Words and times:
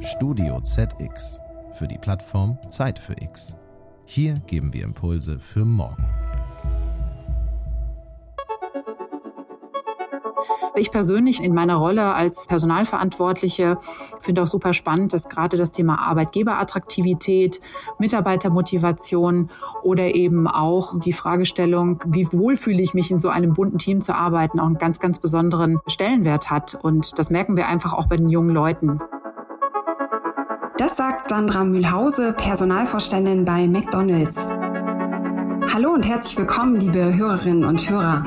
Studio 0.00 0.60
ZX 0.60 1.40
für 1.72 1.86
die 1.86 1.98
Plattform 1.98 2.58
Zeit 2.68 2.98
für 2.98 3.14
X. 3.20 3.56
Hier 4.04 4.34
geben 4.46 4.72
wir 4.72 4.84
Impulse 4.84 5.38
für 5.38 5.64
morgen. 5.64 6.06
Ich 10.74 10.90
persönlich 10.92 11.42
in 11.42 11.54
meiner 11.54 11.76
Rolle 11.76 12.14
als 12.14 12.46
Personalverantwortliche 12.46 13.78
finde 14.20 14.42
auch 14.42 14.46
super 14.46 14.72
spannend, 14.72 15.12
dass 15.12 15.28
gerade 15.28 15.56
das 15.56 15.72
Thema 15.72 15.98
Arbeitgeberattraktivität, 15.98 17.60
Mitarbeitermotivation 17.98 19.50
oder 19.82 20.14
eben 20.14 20.46
auch 20.46 20.98
die 21.00 21.12
Fragestellung, 21.12 22.02
wie 22.06 22.32
wohl 22.32 22.56
fühle 22.56 22.80
ich 22.80 22.94
mich 22.94 23.10
in 23.10 23.18
so 23.18 23.28
einem 23.28 23.54
bunten 23.54 23.78
Team 23.78 24.00
zu 24.00 24.14
arbeiten, 24.14 24.60
auch 24.60 24.66
einen 24.66 24.78
ganz, 24.78 25.00
ganz 25.00 25.18
besonderen 25.18 25.80
Stellenwert 25.86 26.50
hat. 26.50 26.78
Und 26.80 27.18
das 27.18 27.30
merken 27.30 27.56
wir 27.56 27.66
einfach 27.66 27.92
auch 27.92 28.06
bei 28.06 28.16
den 28.16 28.28
jungen 28.28 28.50
Leuten. 28.50 29.00
Das 30.78 30.96
sagt 30.96 31.28
Sandra 31.28 31.64
Mühlhause, 31.64 32.32
Personalvorständin 32.32 33.44
bei 33.44 33.66
McDonald's. 33.66 34.46
Hallo 35.74 35.90
und 35.90 36.06
herzlich 36.06 36.38
willkommen, 36.38 36.78
liebe 36.78 37.16
Hörerinnen 37.16 37.64
und 37.64 37.90
Hörer. 37.90 38.24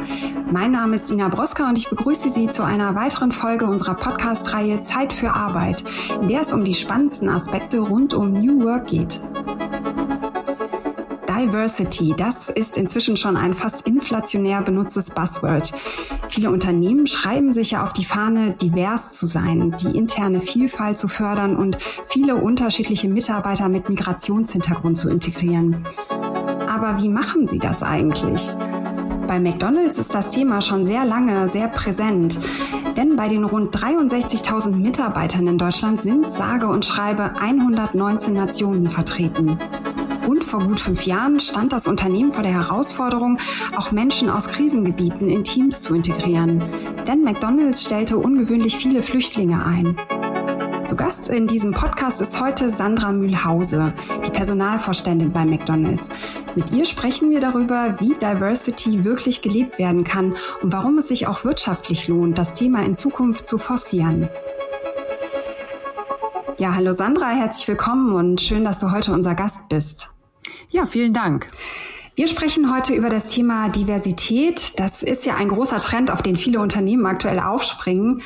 Mein 0.52 0.72
Name 0.72 0.98
ist 0.98 1.10
Ina 1.10 1.30
Broska 1.30 1.70
und 1.70 1.78
ich 1.78 1.90
begrüße 1.90 2.30
Sie 2.30 2.50
zu 2.50 2.64
einer 2.64 2.94
weiteren 2.94 3.32
Folge 3.32 3.68
unserer 3.68 3.94
Podcast-Reihe 3.94 4.82
Zeit 4.82 5.14
für 5.14 5.34
Arbeit, 5.34 5.86
in 6.22 6.28
der 6.28 6.42
es 6.42 6.52
um 6.52 6.66
die 6.66 6.74
spannendsten 6.74 7.30
Aspekte 7.30 7.80
rund 7.80 8.14
um 8.14 8.34
New 8.34 8.62
Work 8.66 8.88
geht. 8.88 9.22
Diversity, 11.42 12.14
das 12.16 12.50
ist 12.50 12.78
inzwischen 12.78 13.18
schon 13.18 13.36
ein 13.36 13.56
fast 13.56 13.88
inflationär 13.88 14.62
benutztes 14.62 15.10
Buzzword. 15.10 15.72
Viele 16.30 16.52
Unternehmen 16.52 17.08
schreiben 17.08 17.56
sich 17.56 17.72
ja 17.72 17.84
auf 17.84 17.94
die 17.94 18.06
Fahne, 18.06 18.52
divers 18.52 19.14
zu 19.14 19.26
sein, 19.26 19.76
die 19.82 19.98
interne 19.98 20.42
Vielfalt 20.42 21.00
zu 21.00 21.08
fördern 21.08 21.56
und 21.56 21.80
viele 22.06 22.36
unterschiedliche 22.36 23.10
Mitarbeiter 23.10 23.70
mit 23.70 23.90
Migrationshintergrund 23.90 25.00
zu 25.00 25.10
integrieren. 25.10 25.84
Aber 26.70 27.02
wie 27.02 27.10
machen 27.10 27.48
sie 27.48 27.58
das 27.58 27.82
eigentlich? 27.82 28.52
Bei 29.26 29.40
McDonald's 29.40 29.98
ist 29.98 30.14
das 30.14 30.30
Thema 30.30 30.62
schon 30.62 30.86
sehr 30.86 31.06
lange 31.06 31.50
sehr 31.50 31.70
präsent. 31.70 32.38
Denn 32.98 33.16
bei 33.16 33.28
den 33.30 33.46
rund 33.46 33.76
63.000 33.76 34.76
Mitarbeitern 34.76 35.48
in 35.48 35.58
Deutschland 35.58 36.04
sind 36.04 36.32
sage 36.32 36.68
und 36.68 36.86
schreibe 36.86 37.36
119 37.40 38.34
Nationen 38.34 38.90
vertreten. 38.90 39.58
Und 40.28 40.44
vor 40.44 40.64
gut 40.66 40.80
fünf 40.80 41.06
Jahren 41.06 41.40
stand 41.40 41.74
das 41.74 41.88
Unternehmen 41.88 42.32
vor 42.32 42.44
der 42.44 42.54
Herausforderung, 42.54 43.40
auch 43.76 43.92
Menschen 43.92 44.30
aus 44.30 44.48
Krisengebieten 44.48 45.30
in 45.30 45.44
Teams 45.44 45.82
zu 45.82 45.96
integrieren. 45.96 46.64
Denn 47.08 47.24
McDonald's 47.24 47.84
stellte 47.84 48.18
ungewöhnlich 48.18 48.78
viele 48.78 49.02
Flüchtlinge 49.02 49.66
ein. 49.66 49.98
Zu 50.86 50.96
Gast 50.96 51.30
in 51.30 51.48
diesem 51.48 51.72
Podcast 51.72 52.22
ist 52.22 52.42
heute 52.42 52.70
Sandra 52.70 53.12
Mühlhause, 53.12 53.94
die 54.26 54.32
Personalvorständin 54.32 55.32
bei 55.32 55.46
McDonald's. 55.46 56.10
Mit 56.56 56.72
ihr 56.72 56.86
sprechen 56.86 57.30
wir 57.30 57.40
darüber, 57.40 57.96
wie 58.00 58.14
Diversity 58.16 59.06
wirklich 59.06 59.42
gelebt 59.42 59.80
werden 59.80 60.04
kann 60.04 60.36
und 60.62 60.74
warum 60.74 60.98
es 60.98 61.08
sich 61.08 61.28
auch 61.28 61.46
wirtschaftlich 61.46 62.08
lohnt, 62.08 62.38
das 62.38 62.54
Thema 62.54 62.84
in 62.84 62.96
Zukunft 62.96 63.48
zu 63.48 63.58
forcieren. 63.58 64.28
Ja, 66.62 66.76
hallo 66.76 66.94
Sandra, 66.94 67.32
herzlich 67.32 67.68
willkommen 67.68 68.14
und 68.14 68.40
schön, 68.40 68.64
dass 68.64 68.78
du 68.78 68.92
heute 68.92 69.14
unser 69.14 69.34
Gast 69.34 69.68
bist. 69.68 70.10
Ja, 70.70 70.86
vielen 70.86 71.12
Dank. 71.12 71.48
Wir 72.16 72.28
sprechen 72.28 72.72
heute 72.72 72.94
über 72.94 73.10
das 73.10 73.30
Thema 73.30 73.70
Diversität. 73.70 74.80
Das 74.80 75.02
ist 75.02 75.26
ja 75.26 75.34
ein 75.38 75.48
großer 75.48 75.80
Trend, 75.80 76.12
auf 76.12 76.22
den 76.22 76.36
viele 76.36 76.60
Unternehmen 76.60 77.08
aktuell 77.08 77.40
aufspringen. 77.40 78.22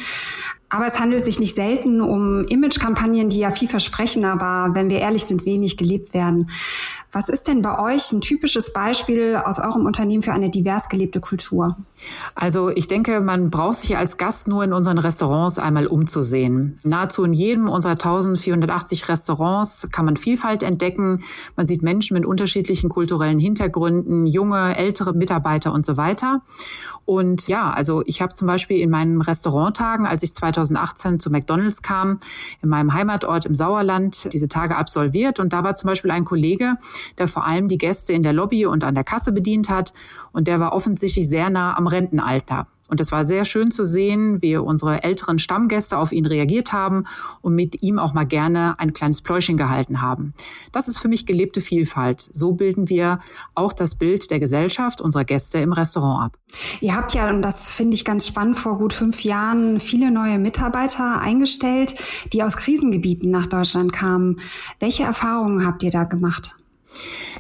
Aber 0.67 0.85
es 0.85 0.99
handelt 0.99 1.23
sich 1.23 1.39
nicht 1.39 1.55
selten 1.55 2.01
um 2.01 2.45
Imagekampagnen, 2.49 3.29
die 3.29 3.39
ja 3.39 3.51
viel 3.51 3.69
versprechen, 3.69 4.25
aber 4.25 4.75
wenn 4.75 4.89
wir 4.89 4.99
ehrlich 4.99 5.23
sind, 5.23 5.45
wenig 5.45 5.77
gelebt 5.77 6.13
werden. 6.13 6.49
Was 7.15 7.29
ist 7.29 7.47
denn 7.47 7.61
bei 7.61 7.79
euch 7.79 8.11
ein 8.11 8.19
typisches 8.19 8.73
Beispiel 8.73 9.37
aus 9.37 9.57
eurem 9.57 9.85
Unternehmen 9.85 10.21
für 10.21 10.33
eine 10.33 10.49
divers 10.49 10.89
gelebte 10.89 11.21
Kultur? 11.21 11.77
Also 12.35 12.67
ich 12.67 12.89
denke, 12.89 13.21
man 13.21 13.49
braucht 13.49 13.77
sich 13.77 13.95
als 13.95 14.17
Gast 14.17 14.49
nur 14.49 14.65
in 14.65 14.73
unseren 14.73 14.97
Restaurants 14.97 15.57
einmal 15.57 15.87
umzusehen. 15.87 16.77
Nahezu 16.83 17.23
in 17.23 17.31
jedem 17.31 17.69
unserer 17.69 17.93
1480 17.93 19.07
Restaurants 19.07 19.87
kann 19.93 20.03
man 20.03 20.17
Vielfalt 20.17 20.61
entdecken. 20.61 21.23
Man 21.55 21.67
sieht 21.67 21.83
Menschen 21.83 22.15
mit 22.15 22.25
unterschiedlichen 22.25 22.89
kulturellen 22.89 23.39
Hintergründen, 23.39 24.25
junge, 24.25 24.75
ältere 24.75 25.13
Mitarbeiter 25.13 25.71
und 25.71 25.85
so 25.85 25.95
weiter. 25.95 26.41
Und 27.05 27.47
ja, 27.47 27.69
also 27.69 28.01
ich 28.05 28.21
habe 28.21 28.33
zum 28.33 28.47
Beispiel 28.47 28.79
in 28.79 28.89
meinen 28.89 29.21
Restauranttagen, 29.21 30.07
als 30.07 30.23
ich 30.23 30.33
2018 30.33 31.19
zu 31.19 31.29
McDonald's 31.29 31.83
kam, 31.83 32.19
in 32.63 32.69
meinem 32.69 32.93
Heimatort 32.93 33.45
im 33.45 33.53
Sauerland, 33.53 34.33
diese 34.33 34.49
Tage 34.49 34.75
absolviert. 34.75 35.39
Und 35.39 35.53
da 35.53 35.63
war 35.63 35.75
zum 35.75 35.87
Beispiel 35.87 36.09
ein 36.11 36.25
Kollege, 36.25 36.73
der 37.17 37.27
vor 37.27 37.45
allem 37.45 37.67
die 37.67 37.77
Gäste 37.77 38.13
in 38.13 38.23
der 38.23 38.33
Lobby 38.33 38.65
und 38.65 38.83
an 38.83 38.95
der 38.95 39.03
Kasse 39.03 39.31
bedient 39.31 39.69
hat. 39.69 39.93
Und 40.31 40.47
der 40.47 40.59
war 40.59 40.73
offensichtlich 40.73 41.29
sehr 41.29 41.49
nah 41.49 41.77
am 41.77 41.87
Rentenalter. 41.87 42.67
Und 42.87 43.01
es 43.01 43.11
war 43.11 43.25
sehr 43.25 43.45
schön 43.45 43.71
zu 43.71 43.83
sehen, 43.83 44.41
wie 44.41 44.57
unsere 44.57 45.03
älteren 45.03 45.39
Stammgäste 45.39 45.97
auf 45.97 46.11
ihn 46.11 46.25
reagiert 46.25 46.71
haben 46.71 47.05
und 47.41 47.55
mit 47.55 47.81
ihm 47.81 47.97
auch 47.97 48.13
mal 48.13 48.25
gerne 48.25 48.79
ein 48.79 48.93
kleines 48.93 49.21
Pläuschen 49.21 49.57
gehalten 49.57 50.01
haben. 50.01 50.33
Das 50.71 50.87
ist 50.87 50.99
für 50.99 51.07
mich 51.07 51.25
gelebte 51.25 51.61
Vielfalt. 51.61 52.21
So 52.21 52.51
bilden 52.51 52.87
wir 52.87 53.19
auch 53.55 53.73
das 53.73 53.95
Bild 53.95 54.29
der 54.29 54.39
Gesellschaft 54.39 55.01
unserer 55.01 55.25
Gäste 55.25 55.59
im 55.59 55.73
Restaurant 55.73 56.25
ab. 56.25 56.37
Ihr 56.79 56.95
habt 56.95 57.15
ja, 57.15 57.27
und 57.29 57.41
das 57.41 57.71
finde 57.71 57.95
ich 57.95 58.05
ganz 58.05 58.27
spannend, 58.27 58.59
vor 58.59 58.77
gut 58.77 58.93
fünf 58.93 59.23
Jahren 59.23 59.79
viele 59.79 60.11
neue 60.11 60.37
Mitarbeiter 60.37 61.19
eingestellt, 61.19 61.95
die 62.33 62.43
aus 62.43 62.55
Krisengebieten 62.55 63.31
nach 63.31 63.47
Deutschland 63.47 63.93
kamen. 63.93 64.39
Welche 64.79 65.03
Erfahrungen 65.03 65.65
habt 65.65 65.81
ihr 65.81 65.91
da 65.91 66.03
gemacht? 66.03 66.55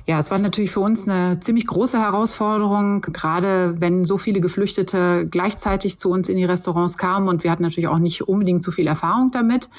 Ja, 0.05 0.19
es 0.19 0.31
war 0.31 0.39
natürlich 0.39 0.71
für 0.71 0.81
uns 0.81 1.07
eine 1.07 1.39
ziemlich 1.39 1.67
große 1.67 1.99
Herausforderung, 1.99 3.01
gerade 3.01 3.75
wenn 3.79 4.05
so 4.05 4.17
viele 4.17 4.41
Geflüchtete 4.41 5.27
gleichzeitig 5.29 5.97
zu 5.97 6.09
uns 6.09 6.29
in 6.29 6.37
die 6.37 6.45
Restaurants 6.45 6.97
kamen 6.97 7.27
und 7.27 7.43
wir 7.43 7.51
hatten 7.51 7.63
natürlich 7.63 7.87
auch 7.87 7.99
nicht 7.99 8.27
unbedingt 8.27 8.63
so 8.63 8.71
viel 8.71 8.87
Erfahrung 8.87 9.31
damit. 9.31 9.69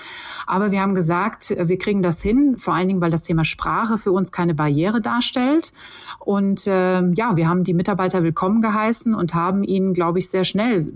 Aber 0.46 0.70
wir 0.70 0.80
haben 0.80 0.94
gesagt, 0.94 1.54
wir 1.56 1.78
kriegen 1.78 2.02
das 2.02 2.22
hin, 2.22 2.56
vor 2.58 2.74
allen 2.74 2.88
Dingen, 2.88 3.00
weil 3.00 3.10
das 3.10 3.24
Thema 3.24 3.44
Sprache 3.44 3.98
für 3.98 4.12
uns 4.12 4.32
keine 4.32 4.54
Barriere 4.54 5.00
darstellt. 5.00 5.72
Und 6.18 6.66
äh, 6.66 7.02
ja, 7.12 7.36
wir 7.36 7.48
haben 7.48 7.64
die 7.64 7.74
Mitarbeiter 7.74 8.22
willkommen 8.22 8.60
geheißen 8.60 9.14
und 9.14 9.34
haben 9.34 9.62
ihnen, 9.62 9.92
glaube 9.92 10.18
ich, 10.18 10.28
sehr 10.28 10.44
schnell 10.44 10.92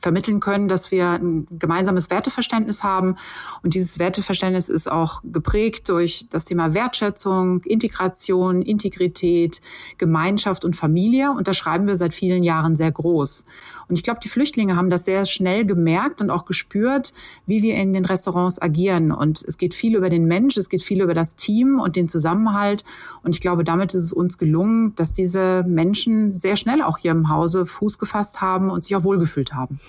vermitteln 0.00 0.40
können, 0.40 0.68
dass 0.68 0.90
wir 0.90 1.10
ein 1.10 1.46
gemeinsames 1.50 2.10
Werteverständnis 2.10 2.82
haben. 2.82 3.16
Und 3.62 3.74
dieses 3.74 3.98
Werteverständnis 3.98 4.68
ist 4.68 4.90
auch 4.90 5.22
geprägt 5.24 5.88
durch 5.88 6.26
das 6.30 6.44
Thema 6.44 6.74
Wertschätzung, 6.74 7.62
Integration, 7.62 8.23
Integrität, 8.62 9.60
Gemeinschaft 9.98 10.64
und 10.64 10.76
Familie. 10.76 11.30
Und 11.30 11.48
das 11.48 11.56
schreiben 11.56 11.86
wir 11.86 11.96
seit 11.96 12.14
vielen 12.14 12.42
Jahren 12.42 12.76
sehr 12.76 12.92
groß. 12.92 13.44
Und 13.88 13.96
ich 13.96 14.02
glaube, 14.02 14.20
die 14.22 14.28
Flüchtlinge 14.28 14.76
haben 14.76 14.90
das 14.90 15.04
sehr 15.04 15.24
schnell 15.26 15.64
gemerkt 15.64 16.20
und 16.20 16.30
auch 16.30 16.46
gespürt, 16.46 17.12
wie 17.46 17.62
wir 17.62 17.74
in 17.74 17.92
den 17.92 18.04
Restaurants 18.04 18.60
agieren. 18.60 19.12
Und 19.12 19.42
es 19.42 19.58
geht 19.58 19.74
viel 19.74 19.96
über 19.96 20.10
den 20.10 20.26
Mensch, 20.26 20.56
es 20.56 20.68
geht 20.68 20.82
viel 20.82 21.02
über 21.02 21.14
das 21.14 21.36
Team 21.36 21.80
und 21.80 21.96
den 21.96 22.08
Zusammenhalt. 22.08 22.84
Und 23.22 23.34
ich 23.34 23.40
glaube, 23.40 23.64
damit 23.64 23.94
ist 23.94 24.04
es 24.04 24.12
uns 24.12 24.38
gelungen, 24.38 24.94
dass 24.96 25.12
diese 25.12 25.64
Menschen 25.66 26.32
sehr 26.32 26.56
schnell 26.56 26.82
auch 26.82 26.98
hier 26.98 27.10
im 27.10 27.28
Hause 27.28 27.66
Fuß 27.66 27.98
gefasst 27.98 28.40
haben 28.40 28.70
und 28.70 28.84
sich 28.84 28.96
auch 28.96 29.04
wohlgefühlt 29.04 29.54
haben. 29.54 29.80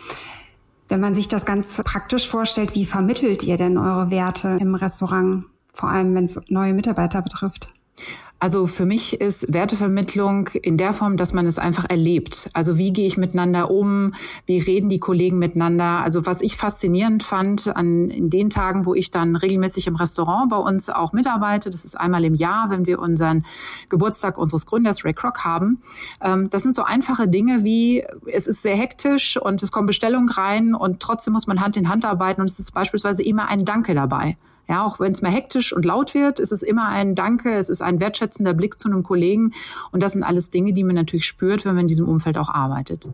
Wenn 0.88 1.00
man 1.00 1.16
sich 1.16 1.28
das 1.28 1.46
ganz 1.46 1.82
praktisch 1.84 2.30
vorstellt, 2.30 2.76
wie 2.76 2.86
vermittelt 2.86 3.42
ihr 3.44 3.58
denn 3.58 3.78
eure 3.78 4.12
Werte 4.12 4.58
im 4.62 4.76
Restaurant? 4.76 5.46
Vor 5.74 5.90
allem, 5.90 6.14
wenn 6.14 6.26
es 6.26 6.40
neue 6.48 6.74
Mitarbeiter 6.74 7.22
betrifft. 7.22 7.74
Also 8.38 8.68
für 8.68 8.86
mich 8.86 9.22
ist 9.22 9.52
Wertevermittlung 9.54 10.50
in 10.62 10.78
der 10.78 10.94
Form, 10.94 11.16
dass 11.16 11.34
man 11.34 11.48
es 11.48 11.58
einfach 11.58 11.90
erlebt. 11.90 12.50
Also 12.54 12.78
wie 12.78 12.92
gehe 12.92 13.08
ich 13.08 13.18
miteinander 13.18 13.72
um? 13.72 14.14
Wie 14.46 14.60
reden 14.60 14.90
die 14.90 15.00
Kollegen 15.00 15.40
miteinander? 15.40 16.02
Also 16.04 16.26
was 16.26 16.42
ich 16.42 16.58
faszinierend 16.58 17.24
fand 17.24 17.76
an 17.76 18.10
in 18.12 18.30
den 18.30 18.50
Tagen, 18.50 18.86
wo 18.86 18.94
ich 18.94 19.10
dann 19.10 19.38
regelmäßig 19.38 19.88
im 19.88 19.96
Restaurant 19.96 20.50
bei 20.50 20.58
uns 20.58 20.90
auch 20.90 21.14
mitarbeite, 21.14 21.70
das 21.70 21.86
ist 21.86 21.98
einmal 22.00 22.26
im 22.26 22.36
Jahr, 22.36 22.70
wenn 22.70 22.86
wir 22.86 23.00
unseren 23.00 23.46
Geburtstag 23.88 24.38
unseres 24.38 24.66
Gründers 24.66 25.06
Ray 25.06 25.14
Kroc 25.14 25.46
haben. 25.46 25.82
Ähm, 26.22 26.50
das 26.50 26.64
sind 26.64 26.76
so 26.76 26.84
einfache 26.84 27.28
Dinge 27.28 27.64
wie 27.64 28.04
es 28.32 28.48
ist 28.48 28.62
sehr 28.62 28.76
hektisch 28.76 29.38
und 29.38 29.64
es 29.64 29.72
kommen 29.72 29.88
Bestellungen 29.88 30.30
rein 30.30 30.76
und 30.76 31.00
trotzdem 31.00 31.34
muss 31.34 31.48
man 31.48 31.62
Hand 31.62 31.78
in 31.78 31.90
Hand 31.90 32.06
arbeiten 32.06 32.42
und 32.42 32.50
es 32.52 32.60
ist 32.60 32.74
beispielsweise 32.74 33.24
immer 33.24 33.48
ein 33.48 33.64
Danke 33.64 33.96
dabei. 33.96 34.38
Ja, 34.68 34.86
auch 34.86 35.00
wenn 35.00 35.12
es 35.12 35.22
mal 35.22 35.32
hektisch 35.32 35.74
und 35.74 35.86
laut 35.86 36.14
wird, 36.14 36.40
ist 36.40 36.52
es 36.52 36.64
immer 36.64 36.88
ein 36.88 37.16
Danke, 37.16 37.54
es 37.54 37.70
ist 37.70 37.82
ein 37.82 38.00
wertschätzender 38.00 38.54
Blick 38.54 38.80
zu 38.80 38.90
einem 38.90 39.04
Kollegen. 39.04 39.54
Und 39.92 40.02
das 40.02 40.14
sind 40.14 40.24
alles 40.24 40.50
Dinge, 40.50 40.74
die 40.74 40.84
man 40.84 40.96
natürlich 40.96 41.26
spürt, 41.26 41.66
wenn 41.66 41.76
man 41.76 41.84
in 41.84 41.88
diesem 41.88 42.08
Umfeld 42.08 42.38
auch 42.38 42.50
arbeitet. 42.50 43.10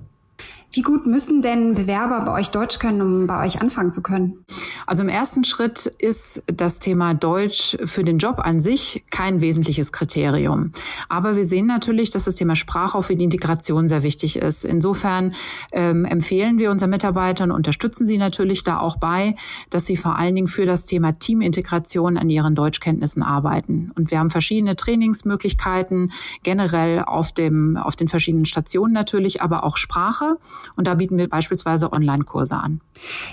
Wie 0.73 0.83
gut 0.83 1.06
müssen 1.06 1.41
denn 1.41 1.75
Bewerber 1.75 2.21
bei 2.21 2.31
euch 2.31 2.50
Deutsch 2.50 2.79
können, 2.79 3.01
um 3.01 3.27
bei 3.27 3.45
euch 3.45 3.62
anfangen 3.62 3.91
zu 3.91 4.01
können? 4.01 4.45
Also 4.88 5.03
im 5.03 5.09
ersten 5.09 5.44
Schritt 5.44 5.85
ist 5.85 6.44
das 6.47 6.79
Thema 6.79 7.13
Deutsch 7.13 7.77
für 7.83 8.06
den 8.06 8.19
Job 8.19 8.39
an 8.39 8.62
sich 8.62 9.03
kein 9.09 9.41
wesentliches 9.41 9.91
Kriterium. 9.91 10.71
Aber 11.09 11.35
wir 11.35 11.44
sehen 11.44 11.65
natürlich, 11.65 12.09
dass 12.09 12.23
das 12.23 12.35
Thema 12.35 12.56
Sprache 12.56 12.97
auch 12.97 13.03
für 13.03 13.18
die 13.18 13.25
Integration 13.25 13.89
sehr 13.89 14.01
wichtig 14.01 14.38
ist. 14.38 14.63
Insofern 14.63 15.33
ähm, 15.73 16.06
empfehlen 16.06 16.57
wir 16.57 16.71
unseren 16.71 16.89
Mitarbeitern, 16.89 17.51
unterstützen 17.51 18.06
sie 18.06 18.17
natürlich 18.17 18.63
da 18.63 18.79
auch 18.79 18.97
bei, 18.97 19.35
dass 19.69 19.85
sie 19.85 19.97
vor 19.97 20.15
allen 20.15 20.35
Dingen 20.35 20.47
für 20.47 20.65
das 20.65 20.85
Thema 20.85 21.12
Teamintegration 21.19 22.17
an 22.17 22.29
ihren 22.29 22.56
Deutschkenntnissen 22.56 23.24
arbeiten. 23.24 23.91
Und 23.95 24.09
wir 24.09 24.19
haben 24.19 24.29
verschiedene 24.29 24.77
Trainingsmöglichkeiten, 24.77 26.13
generell 26.44 27.03
auf, 27.03 27.33
dem, 27.33 27.75
auf 27.75 27.97
den 27.97 28.07
verschiedenen 28.07 28.45
Stationen 28.45 28.94
natürlich, 28.94 29.41
aber 29.41 29.65
auch 29.65 29.75
Sprache. 29.75 30.38
Und 30.75 30.87
da 30.87 30.95
bieten 30.95 31.17
wir 31.17 31.27
beispielsweise 31.27 31.91
Online-Kurse 31.91 32.55
an. 32.55 32.81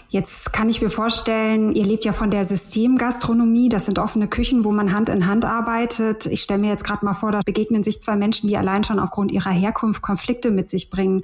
Jetzt 0.08 0.52
kann 0.52 0.69
ich 0.69 0.80
mir 0.82 0.90
vorstellen, 0.90 1.75
ihr 1.75 1.84
lebt 1.84 2.04
ja 2.04 2.12
von 2.12 2.30
der 2.30 2.44
Systemgastronomie. 2.44 3.69
Das 3.69 3.86
sind 3.86 3.98
offene 3.98 4.28
Küchen, 4.28 4.64
wo 4.64 4.72
man 4.72 4.92
Hand 4.92 5.08
in 5.08 5.26
Hand 5.26 5.44
arbeitet. 5.44 6.26
Ich 6.26 6.42
stelle 6.42 6.60
mir 6.60 6.70
jetzt 6.70 6.84
gerade 6.84 7.04
mal 7.04 7.14
vor, 7.14 7.32
da 7.32 7.40
begegnen 7.44 7.84
sich 7.84 8.00
zwei 8.00 8.16
Menschen, 8.16 8.48
die 8.48 8.56
allein 8.56 8.84
schon 8.84 8.98
aufgrund 8.98 9.32
ihrer 9.32 9.50
Herkunft 9.50 10.02
Konflikte 10.02 10.50
mit 10.50 10.70
sich 10.70 10.90
bringen. 10.90 11.22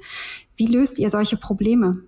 Wie 0.55 0.67
löst 0.67 0.99
ihr 0.99 1.09
solche 1.09 1.37
Probleme? 1.37 2.03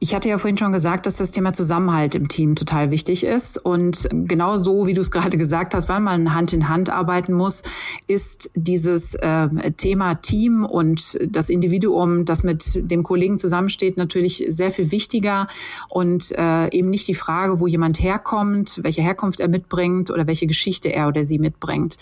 Ich 0.00 0.14
hatte 0.14 0.28
ja 0.28 0.38
vorhin 0.38 0.56
schon 0.56 0.70
gesagt, 0.70 1.06
dass 1.06 1.16
das 1.16 1.32
Thema 1.32 1.52
Zusammenhalt 1.54 2.14
im 2.14 2.28
Team 2.28 2.54
total 2.54 2.92
wichtig 2.92 3.24
ist. 3.24 3.58
Und 3.58 4.08
genau 4.12 4.62
so, 4.62 4.86
wie 4.86 4.94
du 4.94 5.00
es 5.00 5.10
gerade 5.10 5.36
gesagt 5.36 5.74
hast, 5.74 5.88
weil 5.88 5.98
man 5.98 6.34
Hand 6.34 6.52
in 6.52 6.68
Hand 6.68 6.88
arbeiten 6.88 7.32
muss, 7.32 7.64
ist 8.06 8.48
dieses 8.54 9.16
äh, 9.16 9.48
Thema 9.76 10.14
Team 10.14 10.64
und 10.64 11.18
das 11.28 11.48
Individuum, 11.48 12.24
das 12.24 12.44
mit 12.44 12.88
dem 12.88 13.02
Kollegen 13.02 13.38
zusammensteht, 13.38 13.96
natürlich 13.96 14.44
sehr 14.48 14.70
viel 14.70 14.92
wichtiger. 14.92 15.48
Und 15.88 16.30
äh, 16.30 16.68
eben 16.70 16.90
nicht 16.90 17.08
die 17.08 17.14
Frage, 17.14 17.58
wo 17.58 17.66
jemand 17.66 18.00
herkommt, 18.00 18.78
welche 18.84 19.02
Herkunft 19.02 19.40
er 19.40 19.48
mitbringt 19.48 20.12
oder 20.12 20.28
welche 20.28 20.46
Geschichte 20.46 20.92
er 20.92 21.08
oder 21.08 21.24
sie 21.24 21.40
mitbringt. 21.40 21.98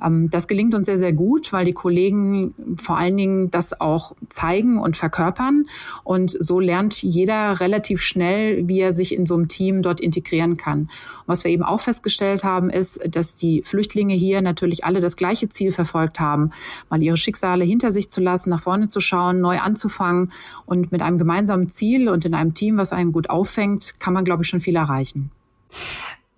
Ähm, 0.00 0.30
das 0.30 0.46
gelingt 0.46 0.72
uns 0.72 0.86
sehr, 0.86 0.98
sehr 0.98 1.12
gut, 1.12 1.52
weil 1.52 1.64
die 1.64 1.72
Kollegen 1.72 2.54
vor 2.80 2.96
allen 2.96 3.16
Dingen 3.16 3.50
das 3.50 3.80
auch 3.80 4.14
zeigen 4.28 4.78
und 4.78 4.96
verkörpern. 4.96 5.66
Und 6.04 6.30
so 6.30 6.60
lernt 6.60 7.02
jeder 7.02 7.39
relativ 7.48 8.00
schnell, 8.00 8.68
wie 8.68 8.80
er 8.80 8.92
sich 8.92 9.14
in 9.14 9.26
so 9.26 9.34
einem 9.34 9.48
Team 9.48 9.82
dort 9.82 10.00
integrieren 10.00 10.56
kann. 10.56 10.80
Und 10.80 10.88
was 11.26 11.44
wir 11.44 11.50
eben 11.50 11.62
auch 11.62 11.80
festgestellt 11.80 12.44
haben, 12.44 12.70
ist, 12.70 13.00
dass 13.14 13.36
die 13.36 13.62
Flüchtlinge 13.62 14.14
hier 14.14 14.42
natürlich 14.42 14.84
alle 14.84 15.00
das 15.00 15.16
gleiche 15.16 15.48
Ziel 15.48 15.72
verfolgt 15.72 16.20
haben, 16.20 16.50
mal 16.88 17.02
ihre 17.02 17.16
Schicksale 17.16 17.64
hinter 17.64 17.92
sich 17.92 18.10
zu 18.10 18.20
lassen, 18.20 18.50
nach 18.50 18.62
vorne 18.62 18.88
zu 18.88 19.00
schauen, 19.00 19.40
neu 19.40 19.58
anzufangen 19.58 20.32
und 20.66 20.92
mit 20.92 21.02
einem 21.02 21.18
gemeinsamen 21.18 21.68
Ziel 21.68 22.08
und 22.08 22.24
in 22.24 22.34
einem 22.34 22.54
Team, 22.54 22.76
was 22.76 22.92
einen 22.92 23.12
gut 23.12 23.30
auffängt, 23.30 23.94
kann 23.98 24.14
man, 24.14 24.24
glaube 24.24 24.42
ich, 24.42 24.48
schon 24.48 24.60
viel 24.60 24.76
erreichen. 24.76 25.30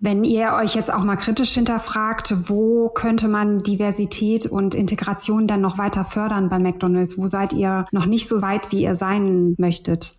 Wenn 0.04 0.24
ihr 0.24 0.54
euch 0.60 0.74
jetzt 0.74 0.92
auch 0.92 1.04
mal 1.04 1.14
kritisch 1.14 1.54
hinterfragt, 1.54 2.34
wo 2.48 2.88
könnte 2.88 3.28
man 3.28 3.60
Diversität 3.60 4.46
und 4.46 4.74
Integration 4.74 5.46
dann 5.46 5.60
noch 5.60 5.78
weiter 5.78 6.04
fördern 6.04 6.48
bei 6.48 6.58
McDonald's? 6.58 7.16
Wo 7.18 7.28
seid 7.28 7.52
ihr 7.52 7.84
noch 7.92 8.06
nicht 8.06 8.28
so 8.28 8.42
weit, 8.42 8.72
wie 8.72 8.82
ihr 8.82 8.96
sein 8.96 9.54
möchtet? 9.58 10.16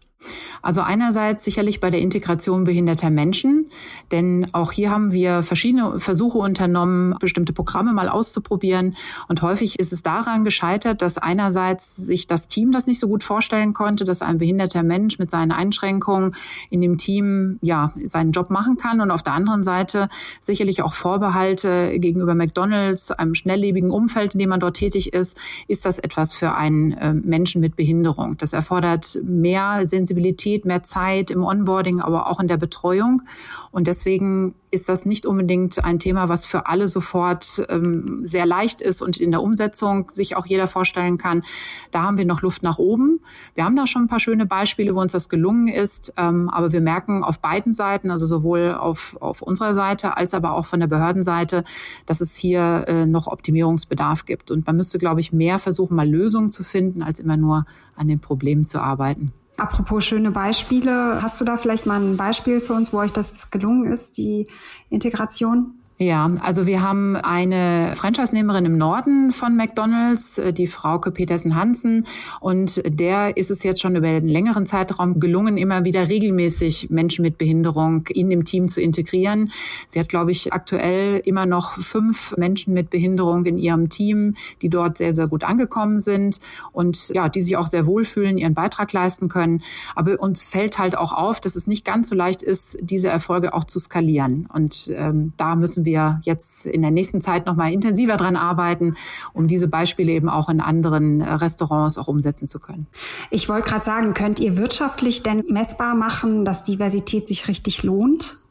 Also 0.64 0.80
einerseits 0.80 1.44
sicherlich 1.44 1.81
bei 1.81 1.90
der 1.90 2.00
Integration 2.00 2.64
behinderter 2.64 3.10
Menschen, 3.10 3.70
denn 4.14 4.48
auch 4.54 4.72
hier 4.72 4.92
haben 4.92 5.12
wir 5.12 5.44
verschiedene 5.44 6.00
Versuche 6.00 6.38
unternommen, 6.38 7.16
bestimmte 7.20 7.52
Programme 7.52 7.92
mal 7.92 8.08
auszuprobieren. 8.08 8.96
Und 9.28 9.42
häufig 9.42 9.78
ist 9.78 9.92
es 9.92 10.04
daran 10.04 10.46
gescheitert, 10.46 11.02
dass 11.02 11.18
einerseits 11.18 11.98
sich 11.98 12.28
das 12.28 12.48
Team 12.48 12.72
das 12.72 12.88
nicht 12.88 13.00
so 13.00 13.10
gut 13.10 13.24
vorstellen 13.24 13.74
konnte, 13.74 14.06
dass 14.06 14.22
ein 14.22 14.38
behinderter 14.38 14.84
Mensch 14.84 15.20
mit 15.20 15.30
seinen 15.30 15.52
Einschränkungen 15.52 16.34
in 16.70 16.80
dem 16.80 16.98
Team 16.98 17.60
ja 17.62 17.94
seinen 18.02 18.31
Job 18.31 18.50
machen 18.50 18.78
kann 18.78 19.02
und 19.02 19.12
auf 19.12 19.22
der 19.22 19.34
anderen 19.34 19.66
Seite 19.66 20.08
sicherlich 20.40 20.81
auch 20.81 20.94
Vorbehalte 20.94 22.00
gegenüber 22.00 22.36
McDonald's, 22.36 23.12
einem 23.12 23.36
schnelllebigen 23.36 23.92
Umfeld, 23.92 24.34
in 24.34 24.40
dem 24.40 24.50
man 24.50 24.62
dort 24.62 24.78
tätig 24.78 25.12
ist, 25.12 25.38
ist 25.68 25.86
das 25.86 26.00
etwas 26.00 26.34
für 26.34 26.56
einen 26.56 26.94
äh, 26.94 27.14
Menschen 27.14 27.60
mit 27.60 27.75
Behinderung. 27.75 28.38
Das 28.38 28.54
erfordert 28.54 29.20
mehr 29.24 29.86
Sensibilität 29.86 30.12
Flexibilität, 30.13 30.65
mehr 30.65 30.83
Zeit 30.83 31.31
im 31.31 31.44
Onboarding, 31.44 32.00
aber 32.00 32.30
auch 32.30 32.39
in 32.39 32.48
der 32.48 32.57
Betreuung. 32.57 33.24
Und 33.71 33.88
deswegen 33.88 34.54
ist 34.69 34.89
das 34.89 35.06
nicht 35.06 35.25
unbedingt 35.25 35.83
ein 35.83 36.00
Thema, 36.00 36.30
was 36.30 36.45
für 36.45 36.68
alle 36.68 36.88
sofort 36.88 37.63
ähm, 37.69 38.21
sehr 38.24 38.45
leicht 38.45 38.81
ist 38.81 39.01
und 39.01 39.18
in 39.18 39.31
der 39.31 39.42
Umsetzung 39.42 40.10
sich 40.10 40.36
auch 40.36 40.45
jeder 40.45 40.68
vorstellen 40.68 41.18
kann. 41.18 41.44
Da 41.92 42.04
haben 42.04 42.18
wir 42.18 42.25
noch 42.25 42.42
Luft 42.42 42.63
nach 42.63 42.80
oben. 42.80 43.19
Wir 43.56 43.65
haben 43.65 43.75
da 43.75 43.86
schon 43.88 44.04
ein 44.04 44.07
paar 44.07 44.19
schöne 44.19 44.45
Beispiele, 44.45 44.95
wo 44.95 45.01
uns 45.01 45.12
das 45.12 45.30
gelungen 45.30 45.68
ist. 45.68 46.13
Ähm, 46.18 46.50
aber 46.50 46.71
wir 46.71 46.81
merken 46.81 47.24
auf 47.24 47.39
beiden 47.39 47.71
Seiten, 47.71 48.12
also 48.12 48.25
sowohl 48.25 48.74
auf, 48.74 49.18
auf 49.19 49.42
unserer 49.42 49.74
Seite 49.74 50.18
als 50.18 50.33
aber 50.33 50.54
auch 50.54 50.65
von 50.65 50.80
der 50.80 50.88
Behördenseite, 50.88 51.63
dass 52.06 52.21
es 52.21 52.36
hier 52.36 52.86
äh, 52.88 53.06
noch 53.06 53.27
Optimierungsbedarf 53.27 54.25
gibt. 54.25 54.51
Und 54.51 54.65
man 54.65 54.75
müsste, 54.75 54.98
glaube 54.98 55.19
ich, 55.19 55.33
mehr 55.33 55.60
versuchen, 55.60 55.95
mal 55.95 56.10
Lösungen 56.10 56.51
zu 56.51 56.63
finden, 56.63 57.04
als 57.04 57.19
immer 57.19 57.38
nur 57.38 57.65
an 57.95 58.07
den 58.07 58.19
Problemen 58.19 58.65
zu 58.65 58.81
arbeiten. 58.81 59.33
Apropos 59.63 60.04
schöne 60.04 60.30
Beispiele, 60.30 61.21
hast 61.21 61.39
du 61.39 61.45
da 61.45 61.56
vielleicht 61.56 61.86
mal 61.86 61.98
ein 61.98 62.18
Beispiel 62.18 62.60
für 62.60 62.74
uns, 62.74 62.92
wo 62.92 62.98
euch 62.98 63.13
das 63.13 63.50
gelungen 63.50 63.86
ist, 63.86 64.18
die 64.18 64.45
Integration? 64.89 65.75
Ja, 66.00 66.28
also 66.40 66.66
wir 66.66 66.81
haben 66.81 67.16
eine 67.16 67.92
Franchise-Nehmerin 67.94 68.66
im 68.66 68.78
Norden 68.80 69.31
von 69.31 69.56
McDonald's, 69.56 70.40
äh, 70.40 70.51
die 70.51 70.66
Frauke 70.66 71.12
Petersen-Hansen. 71.12 72.07
Und 72.40 72.81
der 72.88 73.38
ist 73.38 73.51
es 73.51 73.62
jetzt 73.62 73.80
schon 73.80 73.95
über 73.95 74.07
einen 74.07 74.28
längeren 74.28 74.66
Zeitraum 74.66 75.19
gelungen, 75.19 75.56
immer 75.56 75.86
wieder 75.86 76.10
regelmäßig 76.10 76.90
Menschen 76.90 77.22
mit 77.22 77.38
Behinderung 77.38 78.07
in 78.07 78.31
dem 78.31 78.44
Team 78.44 78.69
zu 78.69 78.81
integrieren. 78.81 79.51
Sie 79.86 80.00
hat, 80.00 80.10
glaube 80.10 80.31
ich, 80.31 80.51
aktuell 80.51 81.22
immer 81.25 81.45
noch 81.45 81.74
fünf 81.74 82.36
Menschen 82.38 82.74
mit 82.74 82.89
Behinderung 82.89 83.46
in 83.46 83.60
ihrem 83.60 83.89
Team, 83.89 84.34
die 84.63 84.69
dort 84.69 84.98
sehr, 84.98 85.13
sehr 85.13 85.28
gut 85.28 85.44
angekommen 85.44 86.00
sind 86.00 86.39
und 86.72 87.10
ja, 87.10 87.30
die 87.30 87.42
sich 87.42 87.56
auch 87.56 87.68
sehr 87.68 87.86
wohlfühlen, 87.86 88.39
ihren 88.39 88.56
Beitrag 88.56 88.92
leisten 88.94 89.30
können. 89.30 89.62
Aber 89.96 90.19
uns 90.19 90.42
fällt 90.42 90.80
halt 90.80 90.98
auch 90.98 91.13
auf, 91.13 91.39
dass 91.39 91.56
es 91.56 91.68
nicht 91.68 91.86
ganz 91.86 92.10
so 92.10 92.16
leicht 92.16 92.42
ist, 92.42 92.80
diese 92.81 93.10
Erfolge 93.10 93.54
auch 93.54 93.66
zu 93.66 93.78
skalieren. 93.78 94.48
Und 94.51 94.92
ähm, 94.96 95.34
da 95.38 95.54
müssen 95.54 95.84
müssen 95.84 95.86
wir 95.94 96.19
jetzt 96.24 96.66
in 96.66 96.81
der 96.81 96.92
nächsten 96.92 97.22
Zeit 97.22 97.45
noch 97.45 97.56
mal 97.56 97.72
intensiver 97.72 98.18
dran 98.18 98.36
arbeiten, 98.36 98.95
um 99.34 99.48
diese 99.48 99.68
Beispiele 99.68 100.12
eben 100.12 100.28
auch 100.28 100.50
in 100.50 100.60
anderen 100.60 101.22
äh, 101.22 101.31
Restaurants 101.34 101.98
auch 101.98 102.07
umsetzen 102.07 102.48
zu 102.48 102.60
können. 102.60 102.88
Ich 103.30 103.48
wollte 103.48 103.69
gerade 103.69 103.86
sagen, 103.86 104.13
könnt 104.13 104.40
ihr 104.40 104.57
wirtschaftlich 104.57 105.24
denn 105.24 105.44
messbar 105.50 105.95
machen, 105.95 106.45
dass 106.45 106.63
Diversität 106.63 107.28
sich 107.28 107.48
richtig 107.48 107.84
lohnt? 107.84 108.43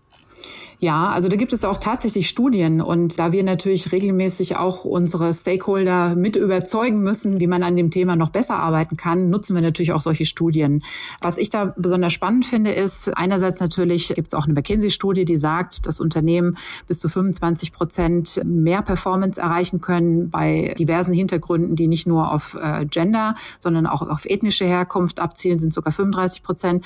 Ja, 0.82 1.10
also 1.10 1.28
da 1.28 1.36
gibt 1.36 1.52
es 1.52 1.64
auch 1.64 1.76
tatsächlich 1.76 2.28
Studien 2.28 2.80
und 2.80 3.16
da 3.16 3.30
wir 3.30 3.44
natürlich 3.44 3.92
regelmäßig 3.92 4.56
auch 4.56 4.84
unsere 4.84 5.32
Stakeholder 5.32 6.16
mit 6.16 6.34
überzeugen 6.34 7.02
müssen, 7.04 7.38
wie 7.38 7.46
man 7.46 7.62
an 7.62 7.76
dem 7.76 7.92
Thema 7.92 8.16
noch 8.16 8.30
besser 8.30 8.56
arbeiten 8.56 8.96
kann, 8.96 9.30
nutzen 9.30 9.54
wir 9.54 9.62
natürlich 9.62 9.92
auch 9.92 10.00
solche 10.00 10.24
Studien. 10.24 10.82
Was 11.20 11.38
ich 11.38 11.50
da 11.50 11.72
besonders 11.76 12.12
spannend 12.12 12.46
finde, 12.46 12.72
ist 12.72 13.16
einerseits 13.16 13.60
natürlich 13.60 14.08
gibt 14.08 14.26
es 14.26 14.34
auch 14.34 14.46
eine 14.46 14.54
McKinsey-Studie, 14.54 15.24
die 15.24 15.36
sagt, 15.36 15.86
dass 15.86 16.00
Unternehmen 16.00 16.58
bis 16.88 16.98
zu 16.98 17.08
25 17.08 17.70
Prozent 17.70 18.40
mehr 18.44 18.82
Performance 18.82 19.40
erreichen 19.40 19.80
können 19.80 20.30
bei 20.30 20.74
diversen 20.76 21.12
Hintergründen, 21.12 21.76
die 21.76 21.86
nicht 21.86 22.08
nur 22.08 22.32
auf 22.32 22.58
äh, 22.60 22.86
Gender, 22.86 23.36
sondern 23.60 23.86
auch 23.86 24.02
auf 24.02 24.24
ethnische 24.24 24.64
Herkunft 24.64 25.20
abzielen, 25.20 25.60
sind 25.60 25.72
sogar 25.72 25.92
35 25.92 26.42
Prozent. 26.42 26.84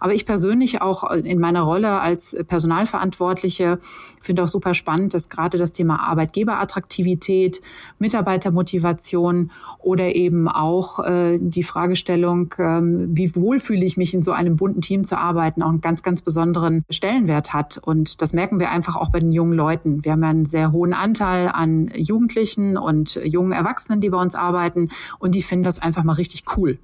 Aber 0.00 0.12
ich 0.12 0.26
persönlich 0.26 0.82
auch 0.82 1.10
in 1.10 1.38
meiner 1.38 1.62
Rolle 1.62 1.98
als 1.98 2.36
Personalverantwortliche 2.46 3.37
Verantwortliche. 3.38 3.78
finde 4.20 4.42
auch 4.42 4.48
super 4.48 4.74
spannend, 4.74 5.14
dass 5.14 5.28
gerade 5.28 5.58
das 5.58 5.72
Thema 5.72 6.00
Arbeitgeberattraktivität, 6.00 7.60
Mitarbeitermotivation 7.98 9.50
oder 9.78 10.14
eben 10.14 10.48
auch 10.48 10.98
äh, 10.98 11.38
die 11.40 11.62
Fragestellung, 11.62 12.54
ähm, 12.58 13.16
wie 13.16 13.34
wohl 13.34 13.60
fühle 13.60 13.84
ich 13.84 13.96
mich 13.96 14.12
in 14.12 14.22
so 14.22 14.32
einem 14.32 14.56
bunten 14.56 14.80
Team 14.80 15.04
zu 15.04 15.16
arbeiten, 15.16 15.62
auch 15.62 15.68
einen 15.68 15.80
ganz, 15.80 16.02
ganz 16.02 16.22
besonderen 16.22 16.84
Stellenwert 16.90 17.54
hat. 17.54 17.78
Und 17.78 18.20
das 18.20 18.32
merken 18.32 18.58
wir 18.58 18.70
einfach 18.70 18.96
auch 18.96 19.10
bei 19.10 19.20
den 19.20 19.32
jungen 19.32 19.54
Leuten. 19.54 20.04
Wir 20.04 20.12
haben 20.12 20.22
ja 20.22 20.30
einen 20.30 20.46
sehr 20.46 20.72
hohen 20.72 20.92
Anteil 20.92 21.48
an 21.48 21.90
Jugendlichen 21.94 22.76
und 22.76 23.14
jungen 23.24 23.52
Erwachsenen, 23.52 24.00
die 24.00 24.10
bei 24.10 24.20
uns 24.20 24.34
arbeiten 24.34 24.90
und 25.18 25.34
die 25.34 25.42
finden 25.42 25.64
das 25.64 25.78
einfach 25.78 26.04
mal 26.04 26.14
richtig 26.14 26.44
cool. 26.56 26.78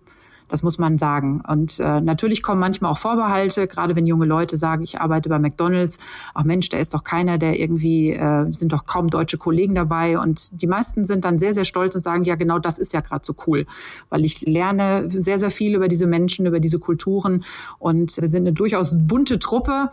Das 0.48 0.62
muss 0.62 0.78
man 0.78 0.98
sagen. 0.98 1.42
Und 1.48 1.80
äh, 1.80 2.00
natürlich 2.00 2.42
kommen 2.42 2.60
manchmal 2.60 2.92
auch 2.92 2.98
Vorbehalte, 2.98 3.66
gerade 3.66 3.96
wenn 3.96 4.06
junge 4.06 4.26
Leute 4.26 4.56
sagen, 4.56 4.82
ich 4.84 5.00
arbeite 5.00 5.28
bei 5.28 5.38
McDonald's. 5.38 5.98
Ach 6.34 6.44
Mensch, 6.44 6.68
da 6.68 6.78
ist 6.78 6.92
doch 6.92 7.02
keiner, 7.02 7.38
der 7.38 7.58
irgendwie, 7.58 8.10
äh, 8.10 8.50
sind 8.50 8.72
doch 8.72 8.84
kaum 8.84 9.08
deutsche 9.08 9.38
Kollegen 9.38 9.74
dabei. 9.74 10.18
Und 10.18 10.60
die 10.60 10.66
meisten 10.66 11.04
sind 11.04 11.24
dann 11.24 11.38
sehr, 11.38 11.54
sehr 11.54 11.64
stolz 11.64 11.94
und 11.94 12.02
sagen, 12.02 12.24
ja, 12.24 12.34
genau 12.34 12.58
das 12.58 12.78
ist 12.78 12.92
ja 12.92 13.00
gerade 13.00 13.24
so 13.24 13.34
cool. 13.46 13.66
Weil 14.10 14.24
ich 14.24 14.42
lerne 14.42 15.10
sehr, 15.10 15.38
sehr 15.38 15.50
viel 15.50 15.74
über 15.74 15.88
diese 15.88 16.06
Menschen, 16.06 16.46
über 16.46 16.60
diese 16.60 16.78
Kulturen. 16.78 17.44
Und 17.78 18.16
wir 18.20 18.28
sind 18.28 18.42
eine 18.42 18.52
durchaus 18.52 18.96
bunte 18.98 19.38
Truppe. 19.38 19.90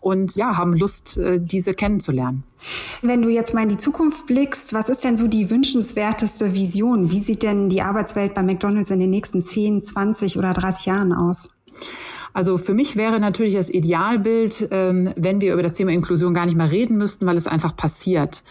und 0.00 0.36
ja, 0.36 0.56
haben 0.58 0.74
Lust, 0.74 1.16
äh, 1.16 1.40
diese 1.40 1.72
kennenzulernen. 1.72 2.44
Wenn 3.02 3.22
du 3.22 3.28
jetzt 3.28 3.54
mal 3.54 3.62
in 3.62 3.68
die 3.68 3.78
Zukunft 3.78 4.26
blickst, 4.26 4.72
was 4.72 4.88
ist 4.88 5.04
denn 5.04 5.16
so 5.16 5.26
die 5.26 5.50
wünschenswerteste 5.50 6.54
Vision? 6.54 7.10
Wie 7.10 7.20
sieht 7.20 7.42
denn 7.42 7.68
die 7.68 7.82
Arbeitswelt 7.82 8.34
bei 8.34 8.42
McDonald's 8.42 8.90
in 8.90 9.00
den 9.00 9.10
nächsten 9.10 9.42
10, 9.42 9.82
20 9.82 10.38
oder 10.38 10.52
30 10.52 10.86
Jahren 10.86 11.12
aus? 11.12 11.50
Also 12.34 12.58
für 12.58 12.74
mich 12.74 12.96
wäre 12.96 13.20
natürlich 13.20 13.54
das 13.54 13.70
Idealbild, 13.70 14.68
ähm, 14.72 15.12
wenn 15.14 15.40
wir 15.40 15.52
über 15.52 15.62
das 15.62 15.74
Thema 15.74 15.92
Inklusion 15.92 16.34
gar 16.34 16.46
nicht 16.46 16.56
mehr 16.56 16.70
reden 16.70 16.96
müssten, 16.96 17.26
weil 17.26 17.36
es 17.36 17.46
einfach 17.46 17.76
passiert 17.76 18.42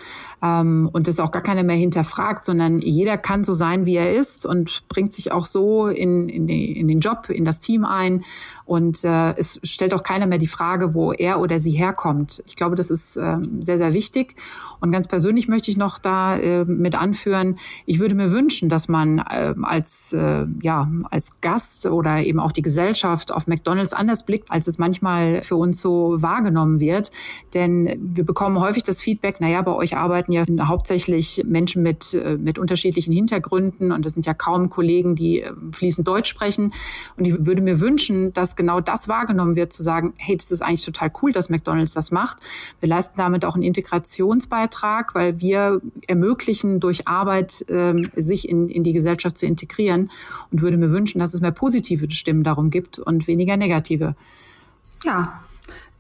ähm, 0.44 0.90
und 0.92 1.08
das 1.08 1.20
auch 1.20 1.32
gar 1.32 1.42
keiner 1.42 1.64
mehr 1.64 1.78
hinterfragt, 1.78 2.44
sondern 2.44 2.80
jeder 2.80 3.18
kann 3.18 3.46
so 3.46 3.54
sein, 3.54 3.86
wie 3.86 3.96
er 3.96 4.14
ist 4.14 4.46
und 4.46 4.84
bringt 4.90 5.14
sich 5.14 5.32
auch 5.32 5.46
so 5.46 5.88
in, 5.88 6.28
in, 6.28 6.48
die, 6.48 6.78
in 6.78 6.88
den 6.90 7.00
Job, 7.00 7.30
in 7.30 7.46
das 7.46 7.60
Team 7.62 7.86
ein. 7.86 8.26
Und 8.66 9.04
äh, 9.04 9.36
es 9.38 9.60
stellt 9.64 9.94
auch 9.94 10.04
keiner 10.04 10.26
mehr 10.26 10.38
die 10.38 10.48
Frage, 10.48 10.94
wo 10.94 11.14
er 11.14 11.40
oder 11.40 11.60
sie 11.60 11.72
herkommt. 11.72 12.44
Ich 12.46 12.56
glaube, 12.56 12.76
das 12.76 12.92
ist 12.92 13.16
äh, 13.16 13.38
sehr, 13.62 13.78
sehr 13.78 13.94
wichtig. 13.94 14.36
Und 14.84 14.92
ganz 14.92 15.08
persönlich 15.08 15.48
möchte 15.48 15.72
ich 15.72 15.78
noch 15.78 15.98
da 15.98 16.36
äh, 16.36 16.66
mit 16.66 17.00
anführen, 17.00 17.58
ich 17.86 18.00
würde 18.00 18.16
mir 18.16 18.34
wünschen, 18.34 18.68
dass 18.68 18.90
man 18.90 19.20
äh, 19.20 19.54
als, 19.62 20.12
äh, 20.12 20.46
ja, 20.62 20.92
als 21.10 21.40
Gast 21.40 21.86
oder 21.86 22.22
eben 22.22 22.42
auch 22.42 22.52
die 22.52 22.62
Gesellschaft 22.62 23.32
auf 23.32 23.48
McDonalds 23.48 23.94
anders 23.94 24.26
blickt, 24.26 24.52
als 24.52 24.68
es 24.68 24.80
manchmal 24.80 25.42
für 25.42 25.56
uns 25.56 25.80
so 25.80 26.22
wahrgenommen 26.22 26.82
wird. 26.82 27.12
Denn 27.54 27.98
wir 27.98 28.26
bekommen 28.26 28.60
häufig 28.60 28.84
das 28.84 29.02
Feedback, 29.02 29.40
naja, 29.40 29.62
bei 29.62 29.72
euch 29.72 29.96
arbeiten 29.96 30.33
ja 30.34 30.46
hauptsächlich 30.68 31.44
Menschen 31.46 31.84
mit, 31.84 32.14
äh, 32.14 32.38
mit 32.38 32.60
unterschiedlichen 32.60 33.14
Hintergründen 33.14 33.92
und 33.92 34.06
es 34.06 34.14
sind 34.14 34.26
ja 34.26 34.34
kaum 34.34 34.70
Kollegen, 34.70 35.16
die 35.16 35.42
äh, 35.42 35.54
fließend 35.72 36.08
Deutsch 36.08 36.30
sprechen. 36.30 36.74
Und 37.18 37.26
ich 37.26 37.46
würde 37.46 37.62
mir 37.62 37.80
wünschen, 37.80 38.34
dass 38.34 38.56
genau 38.56 38.82
das 38.82 39.08
wahrgenommen 39.08 39.56
wird, 39.56 39.72
zu 39.74 39.84
sagen, 39.84 40.14
hey, 40.18 40.36
das 40.36 40.52
ist 40.52 40.62
eigentlich 40.62 40.86
total 40.86 41.12
cool, 41.22 41.32
dass 41.32 41.50
McDonald's 41.50 41.94
das 41.94 42.12
macht. 42.12 42.38
Wir 42.80 42.90
leisten 42.90 43.16
damit 43.18 43.46
auch 43.46 43.56
einen 43.56 43.64
Integrationsbeitrag, 43.64 45.16
weil 45.16 45.40
wir 45.40 45.82
ermöglichen 46.08 46.80
durch 46.80 47.08
Arbeit, 47.08 47.66
ähm, 47.70 48.12
sich 48.16 48.50
in, 48.50 48.68
in 48.68 48.84
die 48.84 48.94
Gesellschaft 48.94 49.38
zu 49.38 49.46
integrieren 49.46 50.12
und 50.52 50.62
würde 50.62 50.78
mir 50.78 50.92
wünschen, 50.92 51.20
dass 51.20 51.34
es 51.34 51.42
mehr 51.42 51.52
positive 51.52 52.10
Stimmen 52.12 52.44
darum 52.44 52.70
gibt 52.70 53.00
und 53.00 53.28
weniger 53.28 53.58
negative. 53.58 54.16
Ja, 55.04 55.44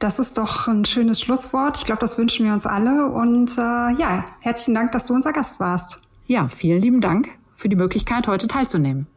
das 0.03 0.19
ist 0.19 0.37
doch 0.37 0.67
ein 0.67 0.83
schönes 0.83 1.21
Schlusswort. 1.21 1.77
Ich 1.77 1.85
glaube, 1.85 2.01
das 2.01 2.17
wünschen 2.17 2.45
wir 2.45 2.51
uns 2.53 2.65
alle. 2.65 3.07
Und 3.07 3.57
äh, 3.57 3.61
ja, 3.61 4.25
herzlichen 4.41 4.75
Dank, 4.75 4.91
dass 4.91 5.05
du 5.05 5.13
unser 5.13 5.31
Gast 5.31 5.61
warst. 5.61 6.01
Ja, 6.25 6.49
vielen 6.49 6.81
lieben 6.81 6.99
Dank 6.99 7.29
für 7.55 7.69
die 7.69 7.77
Möglichkeit, 7.77 8.27
heute 8.27 8.49
teilzunehmen. 8.49 9.07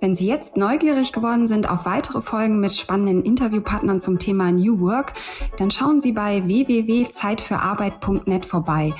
Wenn 0.00 0.14
Sie 0.14 0.28
jetzt 0.28 0.56
neugierig 0.56 1.12
geworden 1.12 1.46
sind 1.46 1.68
auf 1.70 1.84
weitere 1.86 2.22
Folgen 2.22 2.58
mit 2.60 2.74
spannenden 2.74 3.22
Interviewpartnern 3.22 4.00
zum 4.00 4.18
Thema 4.18 4.50
New 4.52 4.80
Work, 4.80 5.12
dann 5.58 5.70
schauen 5.70 6.00
Sie 6.00 6.12
bei 6.12 6.46
www.zeitfürarbeit.net 6.46 8.46
vorbei. 8.46 8.94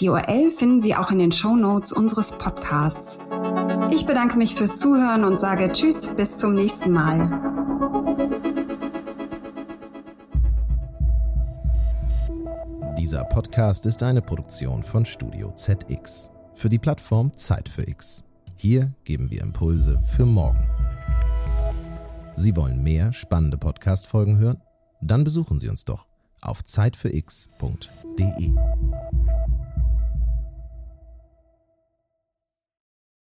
Die 0.00 0.08
URL 0.08 0.50
finden 0.50 0.80
Sie 0.80 0.94
auch 0.94 1.10
in 1.10 1.18
den 1.18 1.32
Show 1.32 1.56
Notes 1.56 1.92
unseres 1.92 2.30
Podcasts. 2.32 3.18
Ich 3.90 4.06
bedanke 4.06 4.38
mich 4.38 4.54
fürs 4.54 4.78
Zuhören 4.78 5.24
und 5.24 5.40
sage 5.40 5.72
Tschüss, 5.72 6.06
bis 6.08 6.38
zum 6.38 6.54
nächsten 6.54 6.92
Mal. 6.92 7.49
Dieser 12.98 13.24
Podcast 13.24 13.86
ist 13.86 14.02
eine 14.02 14.22
Produktion 14.22 14.82
von 14.82 15.04
Studio 15.04 15.52
ZX 15.52 16.30
für 16.54 16.68
die 16.68 16.78
Plattform 16.78 17.34
Zeit 17.36 17.68
für 17.68 17.88
X. 17.88 18.22
Hier 18.56 18.92
geben 19.04 19.30
wir 19.30 19.42
Impulse 19.42 20.02
für 20.06 20.26
morgen. 20.26 20.68
Sie 22.36 22.56
wollen 22.56 22.82
mehr 22.82 23.12
spannende 23.12 23.58
Podcast-Folgen 23.58 24.38
hören? 24.38 24.60
Dann 25.00 25.24
besuchen 25.24 25.58
Sie 25.58 25.68
uns 25.68 25.84
doch 25.84 26.06
auf 26.40 26.64
zeitfürx.de. 26.64 28.50